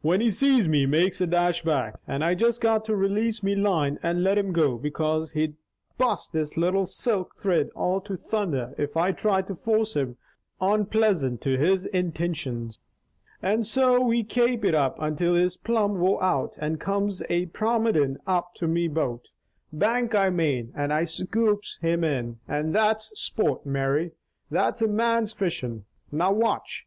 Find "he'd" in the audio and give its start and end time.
5.32-5.56